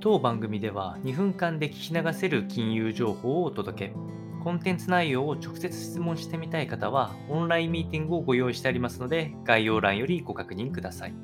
[0.00, 3.94] 当番組では2分間で聞き流せる金融情報をお届け。
[4.44, 11.14] コンテンツ内容を直接質問してみたい方は、オンラインミーティングをご用意してありますので、概要欄よりご確認ください。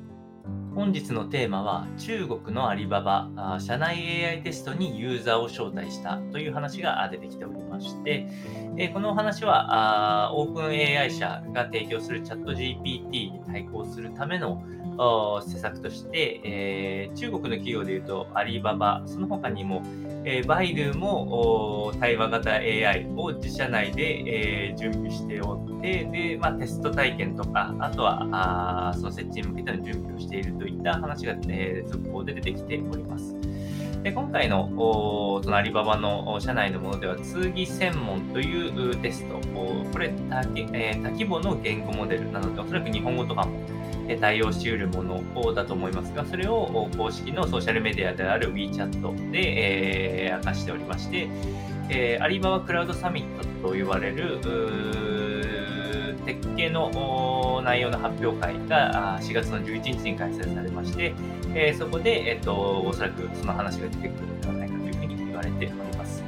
[0.75, 8.27] 本日のテーマは、中国のアリババ、社内 AI テストにユーザーを招待したという話が出てきておりまして、
[8.93, 14.61] このお話は、オープン AI 社が提供するチャット GPT に対抗するための
[15.47, 19.81] 施策として、え、中国の企業でいうとアリババ、その他にも、
[20.25, 29.94] え、バイドゥも対話型 AI を自社内で、え、準備しておって、で、まあ、テスト体験とか、あとはあその設置に向けての準
[30.85, 33.35] 備をしているといった話が、えー、続報で出てきております。
[34.03, 34.69] で今回の
[35.43, 39.39] そのアリババの社内のものでは、通義専門というテスト、
[39.91, 40.41] これ多,、
[40.73, 43.59] えー、多規模の言語モデルなので、おそらく日本語とかも
[44.21, 49.39] 対応しうるものだと思いますが、それを公式のソーシャルメディアである WeChat で、
[50.27, 51.27] えー、明かしておりまして、
[51.89, 54.39] えー、アリババクラウドサミットと言われる、
[56.55, 61.13] 系の内容の発表会が4月の11日に開催されまして、
[61.53, 66.23] え、そこで、えーと、おそらくその話が出てくるのではないかというふうに言われております。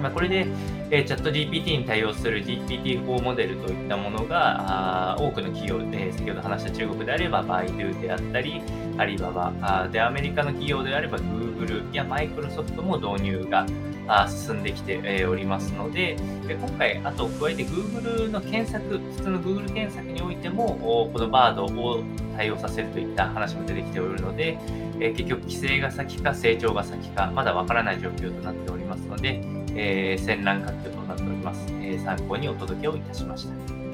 [0.00, 0.46] まあ、これで、
[0.90, 8.62] えー、チャット GPT に対応する GPT-4 モデルといったものが、あ多くの企業で、先ほど話した中国であれば、バイドゥであったり、
[8.98, 13.66] アリババで、アメリカの企業であれば、Google やマイクロソフトも導入が
[14.26, 16.16] 進んできて、おりますので、
[16.48, 22.02] 今回、あと加えて Google の検索、普通の Google 検索においても、この Bard を
[22.36, 24.58] 対応させるといった話も出てきておるので、
[24.98, 29.40] え結局、規制が先か成長が先か、まだわからない状況となっておりますので、
[29.76, 33.89] えー、戦乱活況となっております、えー、参考にお届けをいたしました。